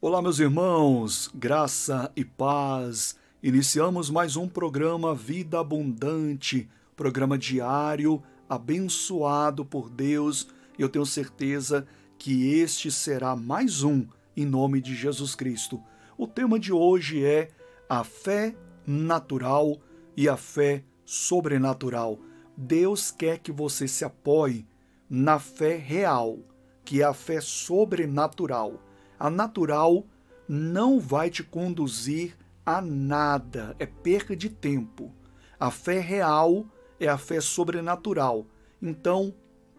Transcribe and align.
Olá, 0.00 0.22
meus 0.22 0.38
irmãos, 0.38 1.28
graça 1.34 2.12
e 2.14 2.24
paz. 2.24 3.16
Iniciamos 3.42 4.08
mais 4.08 4.36
um 4.36 4.48
programa 4.48 5.12
Vida 5.12 5.58
Abundante, 5.58 6.70
programa 6.94 7.36
diário, 7.36 8.22
abençoado 8.48 9.64
por 9.64 9.90
Deus. 9.90 10.46
Eu 10.78 10.88
tenho 10.88 11.04
certeza 11.04 11.84
que 12.16 12.54
este 12.60 12.92
será 12.92 13.34
mais 13.34 13.82
um, 13.82 14.06
em 14.36 14.46
nome 14.46 14.80
de 14.80 14.94
Jesus 14.94 15.34
Cristo. 15.34 15.82
O 16.16 16.28
tema 16.28 16.60
de 16.60 16.72
hoje 16.72 17.24
é 17.24 17.50
a 17.88 18.04
fé 18.04 18.54
natural 18.86 19.80
e 20.16 20.28
a 20.28 20.36
fé 20.36 20.84
sobrenatural. 21.04 22.20
Deus 22.56 23.10
quer 23.10 23.40
que 23.40 23.50
você 23.50 23.88
se 23.88 24.04
apoie 24.04 24.64
na 25.10 25.40
fé 25.40 25.74
real, 25.74 26.38
que 26.84 27.02
é 27.02 27.04
a 27.04 27.12
fé 27.12 27.40
sobrenatural 27.40 28.80
a 29.18 29.28
natural 29.28 30.06
não 30.48 30.98
vai 31.00 31.30
te 31.30 31.42
conduzir 31.42 32.36
a 32.64 32.80
nada, 32.80 33.74
é 33.78 33.86
perca 33.86 34.36
de 34.36 34.48
tempo. 34.48 35.12
A 35.58 35.70
fé 35.70 36.00
real 36.00 36.66
é 37.00 37.08
a 37.08 37.18
fé 37.18 37.40
sobrenatural. 37.40 38.46
Então, 38.80 39.34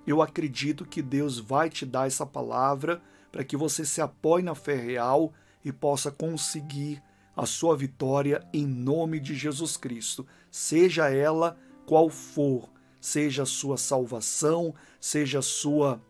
eu 0.06 0.22
acredito 0.22 0.86
que 0.86 1.02
Deus 1.02 1.40
vai 1.40 1.70
te 1.70 1.86
dar 1.86 2.08
essa 2.08 2.26
palavra 2.26 3.02
para 3.32 3.44
que 3.44 3.56
você 3.56 3.86
se 3.86 4.02
apoie 4.02 4.44
na 4.44 4.56
fé 4.56 4.76
real 4.76 5.32
e 5.64 5.72
possa 5.72 6.10
conseguir 6.10 7.02
a 7.36 7.46
sua 7.46 7.78
vitória 7.78 8.46
em 8.52 8.66
nome 8.66 9.20
de 9.20 9.34
Jesus 9.34 9.78
Cristo, 9.78 10.26
seja 10.52 11.10
ela 11.10 11.58
qual 11.86 12.10
for, 12.10 12.70
seja 13.00 13.44
a 13.44 13.46
sua 13.46 13.78
salvação, 13.78 14.74
seja 15.00 15.40
a 15.40 15.44
sua 15.44 16.02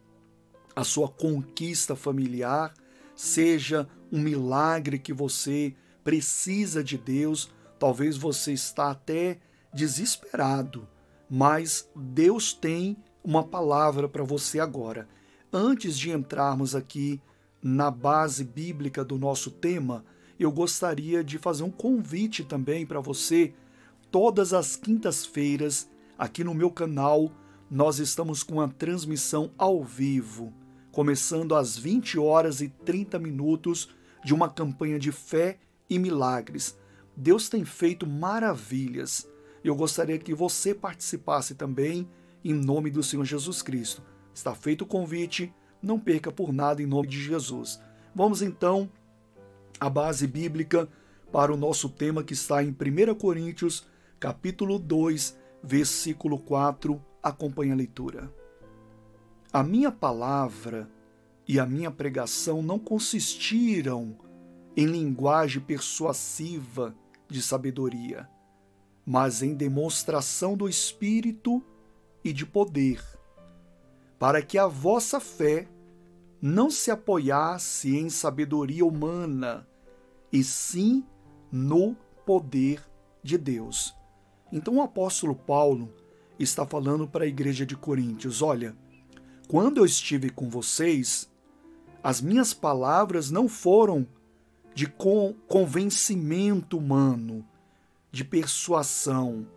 a 0.76 0.84
sua 0.84 1.10
conquista 1.10 1.94
familiar, 1.96 2.74
seja 3.20 3.86
um 4.10 4.22
milagre 4.22 4.98
que 4.98 5.12
você 5.12 5.76
precisa 6.06 6.82
de 6.82 6.98
Deus, 6.98 7.52
talvez 7.78 8.16
você 8.16 8.54
está 8.54 8.92
até 8.92 9.42
desesperado, 9.74 10.88
mas 11.30 11.90
Deus 11.94 12.54
tem 12.54 12.96
uma 13.22 13.44
palavra 13.44 14.08
para 14.08 14.24
você 14.24 14.62
agora. 14.62 15.06
Antes 15.52 16.00
de 16.00 16.12
entrarmos 16.12 16.74
aqui 16.74 17.22
na 17.62 17.92
base 17.92 18.46
bíblica 18.46 19.04
do 19.04 19.18
nosso 19.18 19.52
tema, 19.52 20.06
eu 20.40 20.50
gostaria 20.50 21.22
de 21.22 21.38
fazer 21.38 21.64
um 21.64 21.72
convite 21.72 22.46
também 22.46 22.86
para 22.86 23.02
você. 23.02 23.54
Todas 24.10 24.54
as 24.54 24.78
quintas-feiras, 24.78 25.90
aqui 26.18 26.42
no 26.42 26.54
meu 26.54 26.72
canal, 26.72 27.30
nós 27.70 28.00
estamos 28.00 28.44
com 28.44 28.54
uma 28.54 28.70
transmissão 28.70 29.52
ao 29.58 29.84
vivo 29.84 30.54
começando 31.00 31.56
às 31.56 31.78
20 31.78 32.20
horas 32.20 32.60
e 32.60 32.68
30 32.68 33.18
minutos 33.20 33.88
de 34.22 34.34
uma 34.34 34.50
campanha 34.50 35.00
de 35.00 35.14
fé 35.14 35.58
e 35.90 35.98
milagres. 35.98 36.78
Deus 37.16 37.48
tem 37.48 37.64
feito 37.64 38.06
maravilhas. 38.06 39.26
Eu 39.64 39.78
gostaria 39.78 40.20
que 40.20 40.34
você 40.34 40.76
participasse 40.76 41.56
também 41.56 42.06
em 42.44 42.54
nome 42.54 42.92
do 42.92 43.02
Senhor 43.02 43.24
Jesus 43.24 43.62
Cristo. 43.62 44.04
Está 44.34 44.54
feito 44.54 44.82
o 44.82 44.86
convite, 44.86 45.54
não 45.82 45.98
perca 45.98 46.34
por 46.34 46.52
nada 46.52 46.84
em 46.84 46.86
nome 46.86 47.08
de 47.08 47.24
Jesus. 47.24 47.80
Vamos 48.14 48.42
então 48.42 48.92
à 49.80 49.90
base 49.90 50.28
bíblica 50.28 50.86
para 51.32 51.54
o 51.54 51.56
nosso 51.56 51.88
tema 51.88 52.26
que 52.26 52.34
está 52.34 52.62
em 52.62 52.72
1 52.72 53.16
Coríntios, 53.16 53.88
capítulo 54.20 54.78
2, 54.78 55.38
versículo 55.64 56.38
4. 56.40 57.02
Acompanhe 57.24 57.72
a 57.72 57.76
leitura. 57.76 58.39
A 59.52 59.64
minha 59.64 59.92
palavra 59.92 60.88
e 61.48 61.60
a 61.60 61.66
minha 61.66 61.90
pregação 61.90 62.62
não 62.62 62.78
consistiram 62.78 64.16
em 64.78 64.86
linguagem 64.86 65.60
persuasiva 65.60 66.96
de 67.28 67.42
sabedoria, 67.42 68.30
mas 69.04 69.42
em 69.42 69.56
demonstração 69.56 70.56
do 70.56 70.70
Espírito 70.70 71.64
e 72.24 72.32
de 72.32 72.46
poder, 72.46 73.04
para 74.20 74.40
que 74.44 74.56
a 74.56 74.68
vossa 74.68 75.20
fé 75.20 75.68
não 76.40 76.70
se 76.70 76.92
apoiasse 76.92 77.98
em 77.98 78.08
sabedoria 78.08 78.86
humana, 78.86 79.68
e 80.32 80.44
sim 80.44 81.04
no 81.52 81.96
poder 82.24 82.88
de 83.24 83.36
Deus. 83.36 83.96
Então 84.52 84.76
o 84.76 84.82
apóstolo 84.84 85.34
Paulo 85.34 85.92
está 86.38 86.68
falando 86.68 87.08
para 87.08 87.24
a 87.24 87.28
igreja 87.28 87.66
de 87.66 87.76
Coríntios: 87.76 88.44
olha 88.44 88.78
quando 89.50 89.80
eu 89.80 89.86
estive 89.86 90.30
com 90.30 90.48
vocês, 90.48 91.28
as 92.04 92.22
minhas 92.22 92.54
palavras 92.54 93.32
não 93.32 93.50
foram 93.50 94.06
de 94.76 94.86
convencimento 95.48 96.78
humano, 96.78 97.44
de 98.12 98.24
persuasão. 98.24 99.48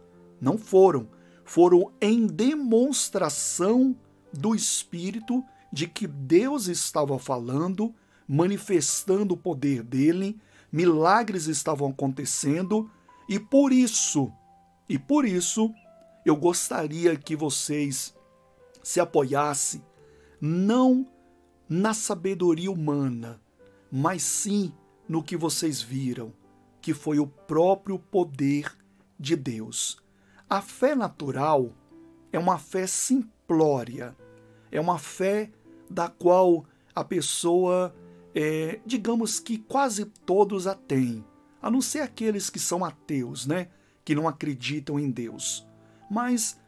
Não 0.41 0.57
foram. 0.57 1.07
Foram 1.45 1.93
em 2.01 2.27
demonstração 2.27 3.95
do 4.33 4.55
Espírito 4.55 5.45
de 5.71 5.87
que 5.87 6.07
Deus 6.07 6.69
estava 6.69 7.19
falando, 7.19 7.95
manifestando 8.27 9.35
o 9.35 9.37
poder 9.37 9.83
dele, 9.83 10.41
milagres 10.73 11.49
estavam 11.49 11.91
acontecendo 11.91 12.91
e 13.29 13.39
por 13.39 13.75
isso, 13.75 14.33
e 14.89 14.99
por 14.99 15.27
isso, 15.27 15.71
eu 16.25 16.35
gostaria 16.35 17.15
que 17.15 17.37
vocês 17.37 18.15
se 18.83 19.01
apoiasse 19.01 19.83
não 20.41 21.07
na 21.69 21.95
sabedoria 21.95 22.71
humana, 22.71 23.41
mas 23.91 24.23
sim 24.23 24.73
no 25.09 25.23
que 25.23 25.37
vocês 25.37 25.81
viram, 25.81 26.33
que 26.81 26.93
foi 26.93 27.19
o 27.19 27.27
próprio 27.27 27.99
poder 27.99 28.77
de 29.19 29.37
Deus. 29.37 30.03
A 30.51 30.61
fé 30.61 30.95
natural 30.95 31.73
é 32.33 32.39
uma 32.39 32.59
fé 32.59 32.87
simplória, 32.87 34.17
é 34.71 34.81
uma 34.81 34.99
fé 34.99 35.51
da 35.89 36.09
qual 36.09 36.65
a 36.95 37.05
pessoa, 37.05 37.95
é, 38.35 38.81
digamos 38.85 39.39
que 39.39 39.59
quase 39.59 40.05
todos 40.05 40.67
a 40.67 40.75
têm, 40.75 41.25
a 41.61 41.71
não 41.71 41.81
ser 41.81 42.01
aqueles 42.01 42.51
que 42.51 42.59
são 42.59 42.85
ateus, 42.85 43.47
né? 43.47 43.69
Que 44.05 44.15
não 44.15 44.27
acreditam 44.27 44.99
em 44.99 45.11
Deus. 45.11 45.67
Mas 46.11 46.59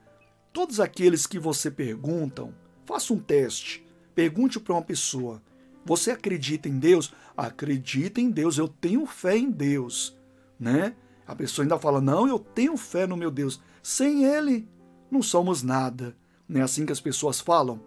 Todos 0.55 0.79
aqueles 0.79 1.27
que 1.27 1.37
você 1.37 1.69
perguntam, 1.69 2.55
faça 2.87 3.13
um 3.13 3.19
teste. 3.19 3.85
Pergunte 4.15 4.61
para 4.61 4.75
uma 4.75 4.83
pessoa: 4.83 5.43
Você 5.85 6.13
acredita 6.13 6.69
em 6.69 6.79
Deus? 6.79 7.13
Acredita 7.37 8.21
em 8.21 8.31
Deus, 8.31 8.57
eu 8.57 8.69
tenho 8.69 9.05
fé 9.05 9.37
em 9.37 9.51
Deus. 9.51 10.17
Né? 10.57 10.95
A 11.27 11.35
pessoa 11.35 11.65
ainda 11.65 11.77
fala: 11.77 12.01
Não, 12.01 12.29
eu 12.29 12.39
tenho 12.39 12.77
fé 12.77 13.05
no 13.05 13.17
meu 13.17 13.33
Deus. 13.33 13.61
Sem 13.83 14.25
Ele, 14.25 14.69
não 15.11 15.25
somos 15.25 15.65
nada. 15.65 16.17
Não 16.49 16.61
é 16.61 16.63
assim 16.63 16.87
que 16.87 16.93
as 16.93 17.01
pessoas 17.01 17.41
falam? 17.41 17.81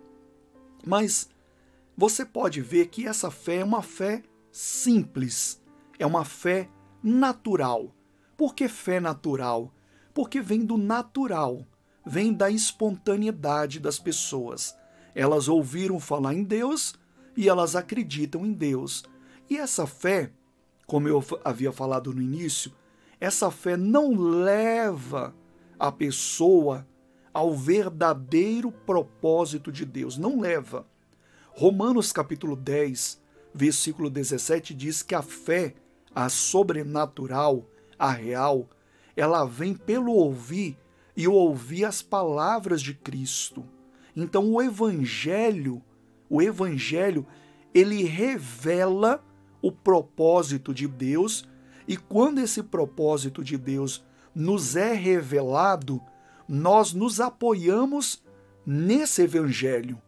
Mas 0.86 1.30
você 1.96 2.26
pode 2.26 2.60
ver 2.60 2.88
que 2.88 3.08
essa 3.08 3.32
fé 3.32 3.60
é 3.60 3.64
uma 3.64 3.82
fé 3.82 4.24
simples, 4.52 5.64
é 5.98 6.06
uma 6.06 6.26
fé 6.26 6.70
natural. 7.02 7.96
Por 8.36 8.54
que 8.54 8.68
fé 8.68 9.00
natural? 9.00 9.74
Porque 10.14 10.42
vem 10.42 10.66
do 10.66 10.78
natural 10.78 11.66
vem 12.08 12.34
da 12.34 12.50
espontaneidade 12.50 13.80
das 13.80 14.00
pessoas. 14.00 14.76
Elas 15.14 15.48
ouviram 15.48 16.00
falar 16.00 16.34
em 16.34 16.44
Deus 16.44 16.96
e 17.36 17.50
elas 17.50 17.76
acreditam 17.76 18.46
em 18.46 18.54
Deus. 18.54 19.04
E 19.50 19.58
essa 19.58 19.86
fé, 19.86 20.32
como 20.86 21.08
eu 21.08 21.24
havia 21.44 21.72
falado 21.72 22.14
no 22.14 22.22
início, 22.22 22.72
essa 23.20 23.52
fé 23.52 23.76
não 23.76 24.16
leva 24.16 25.36
a 25.78 25.92
pessoa 25.92 26.88
ao 27.34 27.54
verdadeiro 27.54 28.72
propósito 28.72 29.72
de 29.72 29.86
Deus, 29.86 30.18
não 30.18 30.40
leva. 30.40 30.88
Romanos 31.50 32.12
capítulo 32.12 32.56
10, 32.56 33.22
versículo 33.54 34.10
17 34.10 34.74
diz 34.74 35.04
que 35.04 35.14
a 35.14 35.22
fé, 35.22 35.76
a 36.16 36.30
sobrenatural, 36.30 37.66
a 37.98 38.12
real, 38.12 38.70
ela 39.16 39.46
vem 39.46 39.74
pelo 39.74 40.14
ouvir 40.14 40.78
e 41.18 41.24
eu 41.24 41.34
ouvi 41.34 41.84
as 41.84 42.04
palavras 42.04 42.80
de 42.80 42.94
Cristo. 42.94 43.66
Então 44.16 44.54
o 44.54 44.62
evangelho, 44.62 45.82
o 46.30 46.44
evangelho, 46.44 47.26
ele 47.74 48.04
revela 48.04 49.26
o 49.60 49.72
propósito 49.72 50.72
de 50.72 50.88
Deus, 50.88 51.50
e 51.88 51.98
quando 51.98 52.40
esse 52.40 52.62
propósito 52.62 53.44
de 53.44 53.58
Deus 53.58 54.06
nos 54.34 54.76
é 54.76 54.94
revelado, 54.94 56.00
nós 56.48 56.94
nos 56.94 57.20
apoiamos 57.20 58.24
nesse 58.64 59.24
evangelho. 59.24 60.00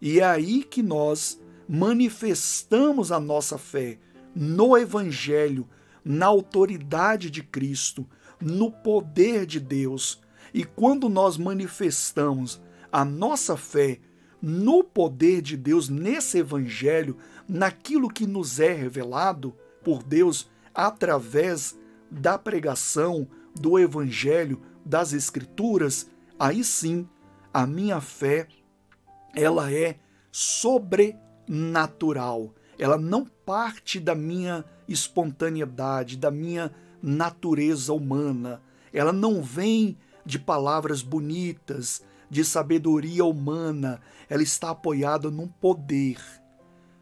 E 0.00 0.18
é 0.18 0.24
aí 0.24 0.64
que 0.64 0.82
nós 0.82 1.40
manifestamos 1.68 3.12
a 3.12 3.20
nossa 3.20 3.56
fé 3.56 3.98
no 4.34 4.76
evangelho, 4.76 5.68
na 6.04 6.26
autoridade 6.26 7.30
de 7.30 7.44
Cristo, 7.44 8.04
no 8.40 8.72
poder 8.72 9.46
de 9.46 9.60
Deus, 9.60 10.20
e 10.52 10.64
quando 10.64 11.08
nós 11.08 11.36
manifestamos 11.36 12.60
a 12.90 13.04
nossa 13.04 13.56
fé 13.56 14.00
no 14.40 14.84
poder 14.84 15.42
de 15.42 15.56
Deus, 15.56 15.88
nesse 15.88 16.38
evangelho, 16.38 17.16
naquilo 17.48 18.08
que 18.08 18.24
nos 18.26 18.60
é 18.60 18.72
revelado 18.72 19.52
por 19.82 20.00
Deus 20.02 20.48
através 20.74 21.78
da 22.10 22.38
pregação 22.38 23.28
do 23.54 23.78
evangelho, 23.78 24.60
das 24.84 25.12
escrituras, 25.12 26.10
aí 26.38 26.64
sim 26.64 27.08
a 27.52 27.66
minha 27.66 28.00
fé 28.00 28.48
ela 29.34 29.70
é 29.72 29.98
sobrenatural. 30.30 32.54
Ela 32.78 32.96
não 32.96 33.24
parte 33.24 33.98
da 33.98 34.14
minha 34.14 34.64
espontaneidade, 34.86 36.16
da 36.16 36.30
minha 36.30 36.70
natureza 37.02 37.92
humana. 37.92 38.62
Ela 38.92 39.12
não 39.12 39.42
vem 39.42 39.98
de 40.28 40.38
palavras 40.38 41.00
bonitas, 41.00 42.02
de 42.28 42.44
sabedoria 42.44 43.24
humana. 43.24 43.98
Ela 44.28 44.42
está 44.42 44.70
apoiada 44.70 45.30
num 45.30 45.48
poder. 45.48 46.20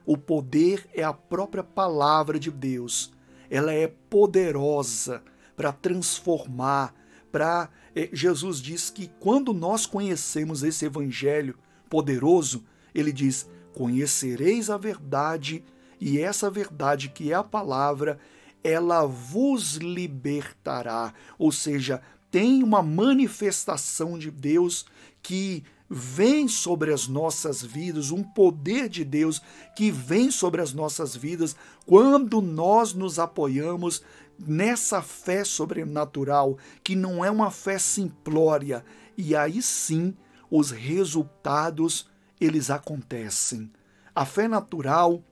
O 0.06 0.16
poder 0.16 0.88
é 0.94 1.02
a 1.02 1.12
própria 1.12 1.64
palavra 1.64 2.38
de 2.38 2.52
Deus. 2.52 3.12
Ela 3.50 3.72
é 3.72 3.88
poderosa 3.88 5.24
para 5.56 5.72
transformar, 5.72 6.94
para 7.32 7.68
eh, 7.96 8.08
Jesus 8.12 8.60
diz 8.60 8.90
que 8.90 9.10
quando 9.18 9.52
nós 9.52 9.86
conhecemos 9.86 10.62
esse 10.62 10.84
evangelho 10.84 11.58
poderoso, 11.90 12.64
ele 12.94 13.12
diz: 13.12 13.48
"Conhecereis 13.74 14.70
a 14.70 14.76
verdade, 14.76 15.64
e 16.00 16.20
essa 16.20 16.48
verdade 16.48 17.08
que 17.08 17.32
é 17.32 17.34
a 17.34 17.42
palavra, 17.42 18.20
ela 18.66 19.06
vos 19.06 19.76
libertará". 19.76 21.14
Ou 21.38 21.52
seja, 21.52 22.02
tem 22.30 22.62
uma 22.62 22.82
manifestação 22.82 24.18
de 24.18 24.30
Deus 24.30 24.84
que 25.22 25.64
vem 25.88 26.48
sobre 26.48 26.92
as 26.92 27.06
nossas 27.06 27.62
vidas, 27.62 28.10
um 28.10 28.22
poder 28.22 28.88
de 28.88 29.04
Deus 29.04 29.40
que 29.76 29.90
vem 29.90 30.30
sobre 30.30 30.60
as 30.60 30.72
nossas 30.72 31.14
vidas 31.14 31.54
quando 31.86 32.42
nós 32.42 32.92
nos 32.92 33.18
apoiamos 33.18 34.02
nessa 34.38 35.00
fé 35.00 35.44
sobrenatural, 35.44 36.58
que 36.82 36.94
não 36.94 37.24
é 37.24 37.30
uma 37.30 37.50
fé 37.50 37.78
simplória, 37.78 38.84
e 39.16 39.34
aí 39.34 39.62
sim 39.62 40.14
os 40.50 40.70
resultados 40.70 42.08
eles 42.40 42.70
acontecem. 42.70 43.70
A 44.14 44.24
fé 44.24 44.46
natural 44.46 45.22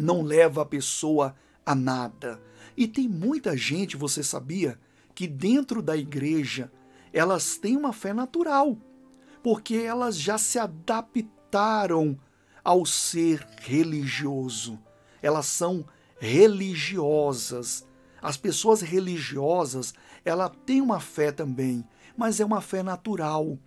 não 0.00 0.22
leva 0.22 0.62
a 0.62 0.66
pessoa 0.66 1.28
a 1.28 1.34
nada. 1.74 2.40
E 2.76 2.86
tem 2.86 3.08
muita 3.08 3.56
gente, 3.56 3.96
você 3.96 4.22
sabia, 4.22 4.78
que 5.14 5.26
dentro 5.26 5.82
da 5.82 5.96
igreja 5.96 6.70
elas 7.12 7.56
têm 7.56 7.76
uma 7.76 7.92
fé 7.92 8.12
natural, 8.12 8.76
porque 9.42 9.76
elas 9.76 10.16
já 10.16 10.38
se 10.38 10.58
adaptaram 10.58 12.18
ao 12.64 12.86
ser 12.86 13.46
religioso. 13.60 14.78
Elas 15.20 15.46
são 15.46 15.84
religiosas, 16.18 17.86
as 18.20 18.36
pessoas 18.36 18.80
religiosas, 18.80 19.92
ela 20.24 20.48
tem 20.48 20.80
uma 20.80 21.00
fé 21.00 21.32
também, 21.32 21.84
mas 22.16 22.40
é 22.40 22.44
uma 22.44 22.60
fé 22.60 22.82
natural. 22.82 23.58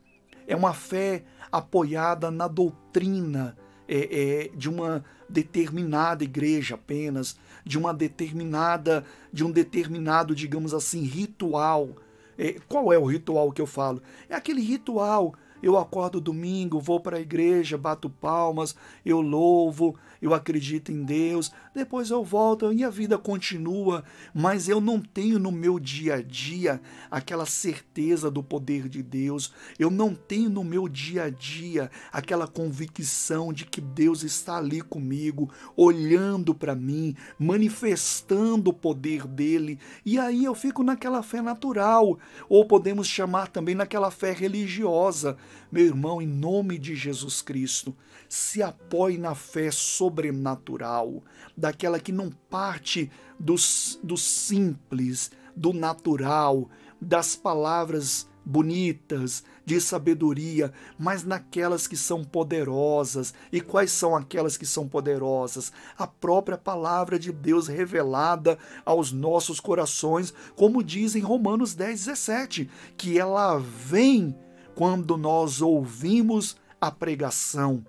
É 0.47 0.55
uma 0.55 0.73
fé 0.73 1.25
apoiada 1.51 2.29
na 2.29 2.47
doutrina 2.47 3.57
é, 3.87 4.45
é, 4.45 4.51
de 4.55 4.69
uma 4.69 5.03
determinada 5.29 6.23
igreja 6.23 6.75
apenas, 6.75 7.37
de 7.65 7.77
uma 7.77 7.93
determinada, 7.93 9.05
de 9.31 9.43
um 9.43 9.51
determinado, 9.51 10.35
digamos 10.35 10.73
assim, 10.73 11.03
ritual. 11.03 11.89
É, 12.37 12.57
qual 12.67 12.91
é 12.91 12.97
o 12.97 13.05
ritual 13.05 13.51
que 13.51 13.61
eu 13.61 13.67
falo? 13.67 14.01
É 14.29 14.35
aquele 14.35 14.61
ritual 14.61 15.33
eu 15.65 15.79
acordo 15.79 16.21
domingo, 16.21 16.79
vou 16.79 16.99
para 16.99 17.17
a 17.17 17.19
igreja, 17.19 17.75
bato 17.75 18.07
palmas, 18.07 18.75
eu 19.03 19.19
louvo, 19.19 19.95
eu 20.21 20.31
acredito 20.31 20.91
em 20.91 21.03
Deus, 21.03 21.51
depois 21.73 22.11
eu 22.11 22.23
volto 22.23 22.71
e 22.71 22.83
a 22.83 22.89
vida 22.91 23.17
continua, 23.17 24.03
mas 24.31 24.69
eu 24.69 24.79
não 24.79 25.01
tenho 25.01 25.39
no 25.39 25.51
meu 25.51 25.79
dia 25.79 26.15
a 26.15 26.21
dia 26.21 26.79
aquela 27.09 27.47
certeza 27.47 28.29
do 28.29 28.43
poder 28.43 28.87
de 28.87 29.01
Deus, 29.01 29.51
eu 29.79 29.89
não 29.89 30.13
tenho 30.13 30.51
no 30.51 30.63
meu 30.63 30.87
dia 30.87 31.23
a 31.23 31.29
dia 31.31 31.89
aquela 32.11 32.47
convicção 32.47 33.51
de 33.51 33.65
que 33.65 33.81
Deus 33.81 34.21
está 34.21 34.57
ali 34.57 34.81
comigo, 34.81 35.49
olhando 35.75 36.53
para 36.53 36.75
mim, 36.75 37.15
manifestando 37.39 38.69
o 38.69 38.73
poder 38.73 39.25
dele, 39.25 39.79
e 40.05 40.19
aí 40.19 40.45
eu 40.45 40.53
fico 40.53 40.83
naquela 40.83 41.23
fé 41.23 41.41
natural, 41.41 42.19
ou 42.47 42.67
podemos 42.67 43.07
chamar 43.07 43.47
também 43.47 43.73
naquela 43.73 44.11
fé 44.11 44.31
religiosa 44.31 45.35
meu 45.71 45.85
irmão, 45.85 46.21
em 46.21 46.27
nome 46.27 46.77
de 46.77 46.95
Jesus 46.95 47.41
Cristo, 47.41 47.95
se 48.27 48.61
apoie 48.61 49.17
na 49.17 49.35
fé 49.35 49.71
sobrenatural, 49.71 51.23
daquela 51.55 51.99
que 51.99 52.11
não 52.11 52.29
parte 52.29 53.11
do, 53.39 53.55
do 54.03 54.17
simples, 54.17 55.31
do 55.55 55.73
natural, 55.73 56.69
das 56.99 57.35
palavras 57.35 58.27
bonitas, 58.45 59.43
de 59.65 59.81
sabedoria, 59.81 60.71
mas 60.99 61.23
naquelas 61.23 61.87
que 61.87 61.97
são 61.97 62.23
poderosas. 62.23 63.33
E 63.51 63.59
quais 63.59 63.91
são 63.91 64.15
aquelas 64.15 64.55
que 64.55 64.65
são 64.65 64.87
poderosas? 64.87 65.71
A 65.97 66.05
própria 66.05 66.57
palavra 66.57 67.17
de 67.17 67.31
Deus 67.31 67.67
revelada 67.67 68.57
aos 68.85 69.11
nossos 69.11 69.59
corações, 69.59 70.33
como 70.55 70.83
diz 70.83 71.15
em 71.15 71.21
Romanos 71.21 71.73
10, 71.73 72.05
17, 72.05 72.69
que 72.95 73.17
ela 73.17 73.57
vem 73.57 74.37
quando 74.75 75.17
nós 75.17 75.61
ouvimos 75.61 76.57
a 76.79 76.91
pregação, 76.91 77.83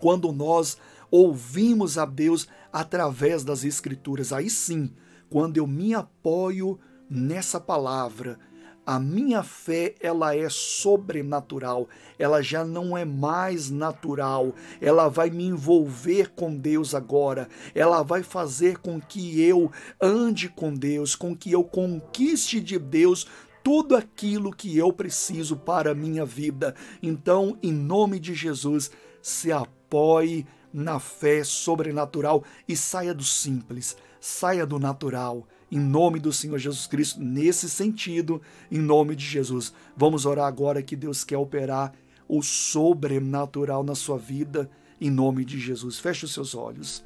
quando 0.00 0.32
nós 0.32 0.78
ouvimos 1.10 1.98
a 1.98 2.06
Deus 2.06 2.46
através 2.72 3.44
das 3.44 3.64
Escrituras. 3.64 4.32
Aí 4.32 4.48
sim, 4.48 4.92
quando 5.28 5.56
eu 5.56 5.66
me 5.66 5.94
apoio 5.94 6.78
nessa 7.10 7.60
palavra, 7.60 8.38
a 8.86 8.98
minha 8.98 9.42
fé 9.42 9.94
ela 10.00 10.36
é 10.36 10.48
sobrenatural, 10.48 11.88
ela 12.18 12.42
já 12.42 12.64
não 12.64 12.96
é 12.96 13.04
mais 13.04 13.70
natural, 13.70 14.54
ela 14.80 15.08
vai 15.08 15.30
me 15.30 15.44
envolver 15.44 16.32
com 16.34 16.54
Deus 16.54 16.94
agora, 16.94 17.48
ela 17.74 18.02
vai 18.02 18.22
fazer 18.22 18.78
com 18.78 19.00
que 19.00 19.40
eu 19.40 19.72
ande 20.00 20.48
com 20.48 20.74
Deus, 20.74 21.16
com 21.16 21.34
que 21.34 21.50
eu 21.50 21.64
conquiste 21.64 22.60
de 22.60 22.78
Deus 22.78 23.26
tudo 23.64 23.96
aquilo 23.96 24.54
que 24.54 24.76
eu 24.76 24.92
preciso 24.92 25.56
para 25.56 25.92
a 25.92 25.94
minha 25.94 26.24
vida. 26.24 26.74
Então, 27.02 27.58
em 27.62 27.72
nome 27.72 28.20
de 28.20 28.34
Jesus, 28.34 28.90
se 29.22 29.50
apoie 29.50 30.46
na 30.70 31.00
fé 31.00 31.42
sobrenatural 31.42 32.44
e 32.68 32.76
saia 32.76 33.14
do 33.14 33.24
simples, 33.24 33.96
saia 34.20 34.66
do 34.66 34.78
natural. 34.78 35.48
Em 35.72 35.80
nome 35.80 36.20
do 36.20 36.30
Senhor 36.30 36.58
Jesus 36.58 36.86
Cristo, 36.86 37.20
nesse 37.20 37.70
sentido, 37.70 38.40
em 38.70 38.78
nome 38.78 39.16
de 39.16 39.24
Jesus. 39.24 39.72
Vamos 39.96 40.26
orar 40.26 40.46
agora 40.46 40.82
que 40.82 40.94
Deus 40.94 41.24
quer 41.24 41.38
operar 41.38 41.94
o 42.28 42.42
sobrenatural 42.42 43.82
na 43.82 43.94
sua 43.94 44.18
vida, 44.18 44.70
em 45.00 45.10
nome 45.10 45.42
de 45.42 45.58
Jesus. 45.58 45.98
Feche 45.98 46.26
os 46.26 46.34
seus 46.34 46.54
olhos. 46.54 47.02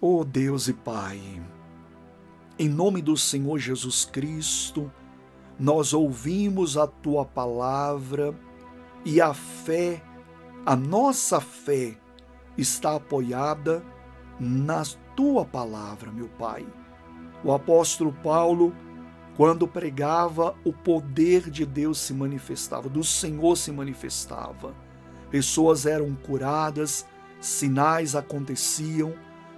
Oh 0.00 0.24
Deus 0.24 0.68
e 0.68 0.72
Pai, 0.72 1.20
em 2.56 2.68
nome 2.68 3.02
do 3.02 3.16
Senhor 3.16 3.58
Jesus 3.58 4.04
Cristo, 4.04 4.90
nós 5.58 5.92
ouvimos 5.92 6.76
a 6.76 6.86
tua 6.86 7.24
palavra 7.24 8.32
e 9.04 9.20
a 9.20 9.34
fé, 9.34 10.00
a 10.64 10.76
nossa 10.76 11.40
fé, 11.40 11.96
está 12.56 12.94
apoiada 12.94 13.82
na 14.38 14.82
tua 15.16 15.44
palavra, 15.44 16.12
meu 16.12 16.28
Pai. 16.28 16.64
O 17.42 17.52
apóstolo 17.52 18.12
Paulo, 18.12 18.72
quando 19.36 19.66
pregava, 19.66 20.54
o 20.64 20.72
poder 20.72 21.50
de 21.50 21.66
Deus 21.66 21.98
se 21.98 22.14
manifestava, 22.14 22.88
do 22.88 23.02
Senhor 23.02 23.56
se 23.56 23.72
manifestava. 23.72 24.74
Pessoas 25.30 25.86
eram 25.86 26.14
curadas, 26.14 27.04
sinais 27.40 28.14
aconteciam, 28.14 29.12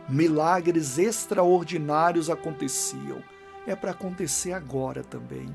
milagres 0.08 0.98
extraordinários 0.98 2.30
aconteciam. 2.30 3.22
É 3.66 3.76
para 3.76 3.90
acontecer 3.90 4.52
agora 4.52 5.02
também 5.04 5.54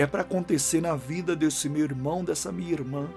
é 0.00 0.06
para 0.06 0.22
acontecer 0.22 0.80
na 0.80 0.94
vida 0.94 1.34
desse 1.34 1.68
meu 1.68 1.82
irmão, 1.82 2.24
dessa 2.24 2.52
minha 2.52 2.70
irmã. 2.70 3.08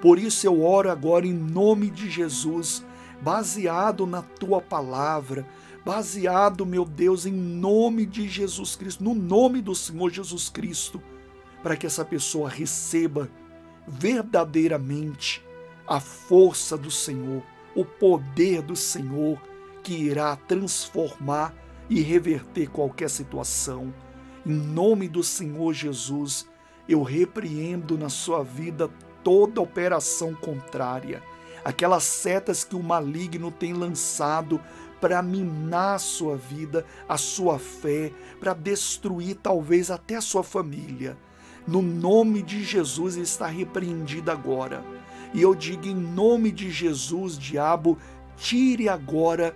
Por 0.00 0.16
isso 0.16 0.46
eu 0.46 0.62
oro 0.62 0.88
agora 0.88 1.26
em 1.26 1.32
nome 1.32 1.90
de 1.90 2.08
Jesus, 2.08 2.84
baseado 3.20 4.06
na 4.06 4.22
tua 4.22 4.60
palavra, 4.60 5.44
baseado, 5.84 6.64
meu 6.64 6.84
Deus, 6.84 7.26
em 7.26 7.32
nome 7.32 8.06
de 8.06 8.28
Jesus 8.28 8.76
Cristo, 8.76 9.02
no 9.02 9.12
nome 9.12 9.60
do 9.60 9.74
Senhor 9.74 10.08
Jesus 10.10 10.48
Cristo, 10.48 11.02
para 11.64 11.76
que 11.76 11.84
essa 11.84 12.04
pessoa 12.04 12.48
receba 12.48 13.28
verdadeiramente 13.88 15.44
a 15.84 15.98
força 15.98 16.78
do 16.78 16.92
Senhor, 16.92 17.42
o 17.74 17.84
poder 17.84 18.62
do 18.62 18.76
Senhor 18.76 19.36
que 19.82 19.94
irá 19.94 20.36
transformar 20.36 21.52
e 21.88 22.00
reverter 22.00 22.70
qualquer 22.70 23.10
situação. 23.10 23.92
Em 24.46 24.52
nome 24.52 25.06
do 25.06 25.22
Senhor 25.22 25.74
Jesus, 25.74 26.48
eu 26.88 27.02
repreendo 27.02 27.98
na 27.98 28.08
sua 28.08 28.42
vida 28.42 28.88
toda 29.22 29.60
operação 29.60 30.34
contrária, 30.34 31.22
aquelas 31.62 32.04
setas 32.04 32.64
que 32.64 32.74
o 32.74 32.82
maligno 32.82 33.50
tem 33.50 33.74
lançado 33.74 34.58
para 34.98 35.22
minar 35.22 35.96
a 35.96 35.98
sua 35.98 36.36
vida, 36.36 36.86
a 37.06 37.18
sua 37.18 37.58
fé, 37.58 38.12
para 38.38 38.54
destruir 38.54 39.36
talvez 39.36 39.90
até 39.90 40.16
a 40.16 40.20
sua 40.22 40.42
família. 40.42 41.18
No 41.66 41.82
nome 41.82 42.42
de 42.42 42.64
Jesus 42.64 43.16
está 43.16 43.46
repreendida 43.46 44.32
agora. 44.32 44.82
E 45.34 45.42
eu 45.42 45.54
digo 45.54 45.86
em 45.86 45.94
nome 45.94 46.50
de 46.50 46.70
Jesus, 46.70 47.38
diabo, 47.38 47.98
tire 48.36 48.88
agora 48.88 49.54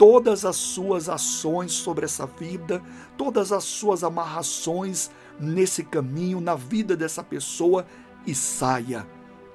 todas 0.00 0.46
as 0.46 0.56
suas 0.56 1.10
ações 1.10 1.72
sobre 1.72 2.06
essa 2.06 2.24
vida, 2.24 2.82
todas 3.18 3.52
as 3.52 3.64
suas 3.64 4.02
amarrações 4.02 5.10
nesse 5.38 5.84
caminho, 5.84 6.40
na 6.40 6.54
vida 6.54 6.96
dessa 6.96 7.22
pessoa 7.22 7.84
e 8.26 8.34
saia, 8.34 9.06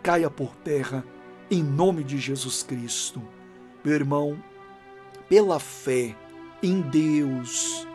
caia 0.04 0.30
por 0.30 0.56
terra, 0.58 1.04
em 1.50 1.64
nome 1.64 2.04
de 2.04 2.20
Jesus 2.20 2.62
Cristo. 2.62 3.20
Meu 3.84 3.96
irmão, 3.96 4.38
pela 5.28 5.60
fé 5.60 6.16
em 6.62 6.80
Deus 6.80 7.88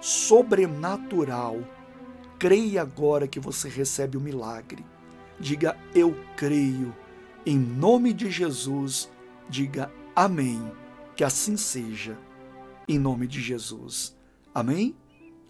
sobrenatural, 0.00 1.58
creia 2.38 2.82
agora 2.82 3.26
que 3.26 3.40
você 3.40 3.68
recebe 3.68 4.16
o 4.16 4.20
milagre. 4.20 4.86
Diga 5.40 5.76
eu 5.92 6.16
creio. 6.36 6.94
Em 7.44 7.58
nome 7.58 8.12
de 8.12 8.30
Jesus, 8.30 9.10
diga 9.48 9.90
amém. 10.14 10.85
Que 11.16 11.24
assim 11.24 11.56
seja. 11.56 12.18
Em 12.86 12.98
nome 12.98 13.26
de 13.26 13.40
Jesus. 13.40 14.14
Amém? 14.54 14.94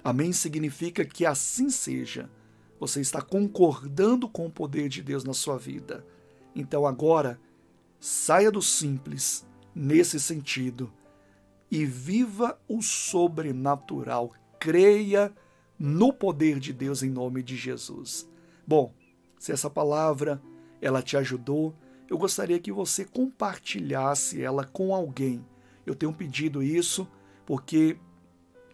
Amém 0.05 0.33
significa 0.33 1.05
que 1.05 1.27
assim 1.27 1.69
seja. 1.69 2.31
Você 2.79 3.01
está 3.01 3.21
concordando 3.21 4.29
com 4.29 4.47
o 4.47 4.51
poder 4.51 4.89
de 4.89 5.03
Deus 5.03 5.25
na 5.25 5.35
sua 5.35 5.59
vida. 5.59 6.07
Então 6.55 6.87
agora, 6.87 7.41
saia 7.99 8.51
do 8.51 8.63
simples 8.63 9.45
nesse 9.75 10.21
sentido 10.21 10.93
e 11.69 11.85
viva 11.85 12.57
o 12.69 12.81
sobrenatural. 12.81 14.33
Creia 14.61 15.35
no 15.77 16.13
poder 16.13 16.61
de 16.61 16.73
Deus 16.73 17.03
em 17.03 17.11
nome 17.11 17.43
de 17.43 17.57
Jesus. 17.57 18.29
Bom, 18.65 18.95
se 19.37 19.51
essa 19.51 19.69
palavra 19.69 20.41
ela 20.81 21.03
te 21.03 21.17
ajudou, 21.17 21.75
eu 22.09 22.17
gostaria 22.17 22.61
que 22.61 22.71
você 22.71 23.05
compartilhasse 23.05 24.41
ela 24.41 24.65
com 24.65 24.95
alguém. 24.95 25.45
Eu 25.87 25.95
tenho 25.95 26.13
pedido 26.13 26.63
isso 26.63 27.09
porque 27.47 27.97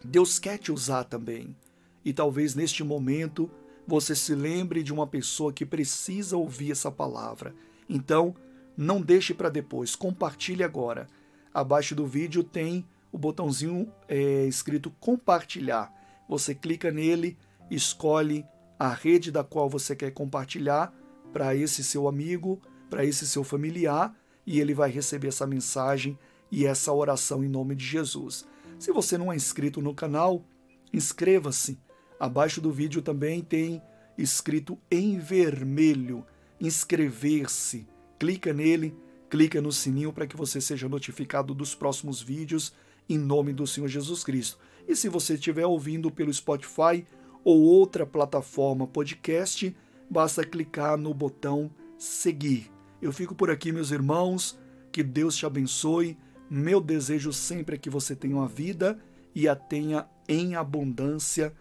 Deus 0.03 0.39
quer 0.39 0.57
te 0.57 0.71
usar 0.71 1.03
também. 1.03 1.55
E 2.03 2.11
talvez 2.11 2.55
neste 2.55 2.83
momento 2.83 3.49
você 3.87 4.15
se 4.15 4.33
lembre 4.33 4.81
de 4.81 4.91
uma 4.91 5.05
pessoa 5.05 5.53
que 5.53 5.65
precisa 5.65 6.35
ouvir 6.35 6.71
essa 6.71 6.91
palavra. 6.91 7.53
Então, 7.87 8.35
não 8.75 9.01
deixe 9.01 9.33
para 9.33 9.49
depois, 9.49 9.95
compartilhe 9.95 10.63
agora. 10.63 11.07
Abaixo 11.53 11.93
do 11.93 12.07
vídeo 12.07 12.43
tem 12.43 12.85
o 13.11 13.17
botãozinho 13.17 13.91
é, 14.07 14.45
escrito 14.45 14.89
compartilhar. 14.99 15.93
Você 16.27 16.55
clica 16.55 16.91
nele, 16.91 17.37
escolhe 17.69 18.43
a 18.79 18.89
rede 18.89 19.31
da 19.31 19.43
qual 19.43 19.69
você 19.69 19.95
quer 19.95 20.11
compartilhar 20.11 20.93
para 21.31 21.55
esse 21.55 21.83
seu 21.83 22.07
amigo, 22.07 22.59
para 22.89 23.05
esse 23.05 23.27
seu 23.27 23.43
familiar, 23.43 24.15
e 24.45 24.59
ele 24.59 24.73
vai 24.73 24.89
receber 24.89 25.27
essa 25.27 25.45
mensagem 25.45 26.17
e 26.53 26.67
essa 26.67 26.93
oração 26.93 27.43
em 27.43 27.49
nome 27.49 27.73
de 27.73 27.83
Jesus. 27.83 28.45
Se 28.77 28.91
você 28.91 29.17
não 29.17 29.33
é 29.33 29.35
inscrito 29.35 29.81
no 29.81 29.91
canal, 29.95 30.45
inscreva-se. 30.93 31.79
Abaixo 32.19 32.61
do 32.61 32.71
vídeo 32.71 33.01
também 33.01 33.41
tem 33.41 33.81
escrito 34.15 34.77
em 34.91 35.17
vermelho 35.17 36.23
inscrever-se. 36.61 37.87
Clica 38.19 38.53
nele, 38.53 38.95
clica 39.31 39.59
no 39.63 39.71
sininho 39.71 40.13
para 40.13 40.27
que 40.27 40.37
você 40.37 40.61
seja 40.61 40.87
notificado 40.87 41.55
dos 41.55 41.73
próximos 41.73 42.21
vídeos 42.21 42.71
em 43.09 43.17
nome 43.17 43.51
do 43.51 43.65
Senhor 43.65 43.87
Jesus 43.87 44.23
Cristo. 44.23 44.59
E 44.87 44.95
se 44.95 45.09
você 45.09 45.33
estiver 45.33 45.65
ouvindo 45.65 46.11
pelo 46.11 46.31
Spotify 46.31 47.03
ou 47.43 47.63
outra 47.63 48.05
plataforma 48.05 48.85
podcast, 48.85 49.75
basta 50.07 50.45
clicar 50.45 50.99
no 50.99 51.15
botão 51.15 51.71
seguir. 51.97 52.71
Eu 53.01 53.11
fico 53.11 53.33
por 53.33 53.49
aqui, 53.49 53.71
meus 53.71 53.89
irmãos. 53.89 54.55
Que 54.91 55.01
Deus 55.01 55.35
te 55.35 55.47
abençoe. 55.47 56.15
Meu 56.55 56.79
desejo 56.79 57.33
sempre 57.33 57.77
é 57.77 57.79
que 57.79 57.89
você 57.89 58.15
tenha 58.15 58.35
uma 58.35 58.47
vida 58.47 58.99
e 59.33 59.47
a 59.47 59.55
tenha 59.55 60.05
em 60.29 60.53
abundância. 60.53 61.51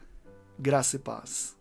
Graça 0.58 0.96
e 0.96 0.99
paz. 0.99 1.56